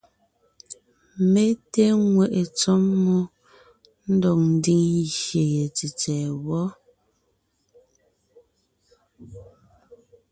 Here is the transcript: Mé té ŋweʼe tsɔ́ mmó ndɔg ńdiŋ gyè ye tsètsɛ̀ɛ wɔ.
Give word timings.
Mé 1.31 1.43
té 1.71 1.83
ŋweʼe 2.11 2.41
tsɔ́ 2.57 2.75
mmó 2.87 3.17
ndɔg 4.13 4.39
ńdiŋ 4.55 4.81
gyè 5.11 5.43
ye 5.53 5.63
tsètsɛ̀ɛ 5.75 6.29
wɔ. 6.45 6.61